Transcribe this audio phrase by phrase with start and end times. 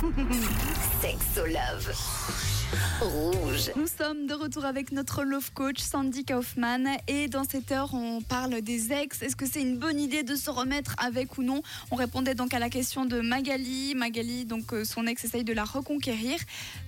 [1.02, 1.92] Sexo Love.
[3.00, 3.72] Rouge.
[3.76, 8.22] Nous sommes de retour avec notre love coach Sandy Kaufman et dans cette heure on
[8.22, 9.20] parle des ex.
[9.22, 11.62] Est-ce que c'est une bonne idée de se remettre avec ou non?
[11.90, 13.94] On répondait donc à la question de Magali.
[13.94, 16.38] Magali, donc euh, son ex essaye de la reconquérir.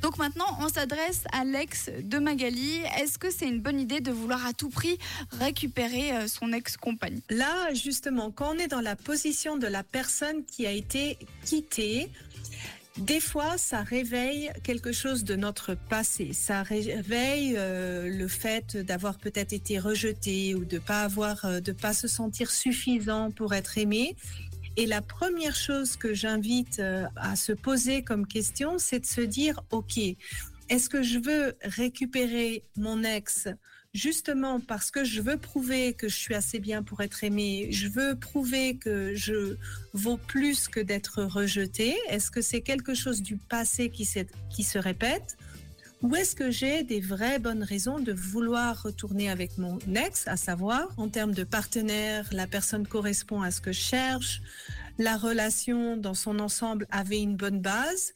[0.00, 2.80] Donc maintenant on s'adresse à l'ex de Magali.
[2.98, 4.98] Est-ce que c'est une bonne idée de vouloir à tout prix
[5.32, 7.20] récupérer euh, son ex-compagne?
[7.28, 12.08] Là, justement, quand on est dans la position de la personne qui a été quittée,
[12.98, 16.32] des fois, ça réveille quelque chose de notre passé.
[16.34, 21.72] Ça réveille euh, le fait d'avoir peut-être été rejeté ou de pas avoir, euh, de
[21.72, 24.14] pas se sentir suffisant pour être aimé.
[24.76, 29.22] Et la première chose que j'invite euh, à se poser comme question, c'est de se
[29.22, 29.98] dire, OK,
[30.68, 33.48] est-ce que je veux récupérer mon ex
[33.94, 37.88] justement parce que je veux prouver que je suis assez bien pour être aimé, je
[37.88, 39.56] veux prouver que je
[39.92, 44.08] vaux plus que d'être rejeté Est-ce que c'est quelque chose du passé qui,
[44.50, 45.36] qui se répète?
[46.02, 50.36] Ou est-ce que j'ai des vraies bonnes raisons de vouloir retourner avec mon ex, à
[50.36, 54.42] savoir en termes de partenaire, la personne correspond à ce que je cherche,
[54.98, 58.12] la relation dans son ensemble avait une bonne base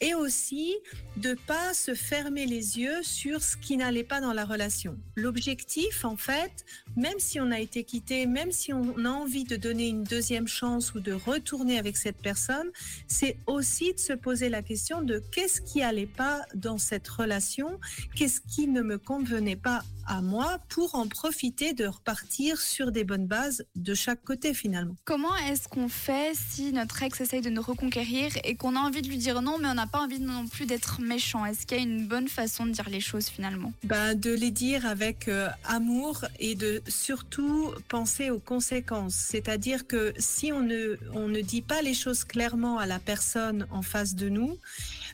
[0.00, 0.74] et aussi
[1.16, 4.96] de pas se fermer les yeux sur ce qui n'allait pas dans la relation.
[5.16, 6.64] L'objectif, en fait,
[6.96, 10.46] même si on a été quitté, même si on a envie de donner une deuxième
[10.46, 12.70] chance ou de retourner avec cette personne,
[13.08, 17.80] c'est aussi de se poser la question de qu'est-ce qui allait pas dans cette relation,
[18.14, 23.04] qu'est-ce qui ne me convenait pas à moi pour en profiter de repartir sur des
[23.04, 24.96] bonnes bases de chaque côté finalement.
[25.04, 29.02] Comment est-ce qu'on fait si notre ex essaye de nous reconquérir et qu'on a envie
[29.02, 31.78] de lui dire non mais on n'a pas envie non plus d'être méchant Est-ce qu'il
[31.78, 33.72] y a une bonne façon de dire les choses finalement?
[33.84, 39.14] Ben, De les dire avec euh, amour et de surtout penser aux conséquences.
[39.14, 43.66] C'est-à-dire que si on ne, on ne dit pas les choses clairement à la personne
[43.70, 44.58] en face de nous,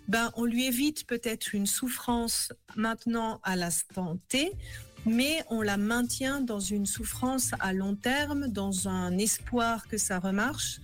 [0.09, 4.53] ben, on lui évite peut-être une souffrance maintenant à l'instant T
[5.07, 10.19] mais on la maintient dans une souffrance à long terme, dans un espoir que ça
[10.19, 10.81] remarche.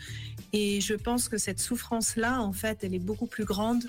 [0.52, 3.84] Et je pense que cette souffrance-là, en fait, elle est beaucoup plus grande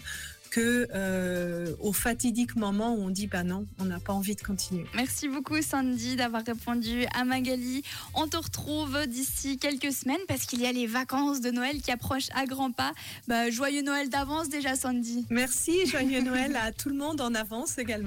[0.51, 4.41] que euh, au fatidique moment où on dit bah non, on n'a pas envie de
[4.41, 4.85] continuer.
[4.93, 7.83] Merci beaucoup Sandy d'avoir répondu à Magali.
[8.13, 11.89] On te retrouve d'ici quelques semaines parce qu'il y a les vacances de Noël qui
[11.89, 12.91] approchent à grands pas.
[13.27, 15.25] Bah, joyeux Noël d'avance déjà Sandy.
[15.29, 17.99] Merci, joyeux Noël à tout le monde en avance également.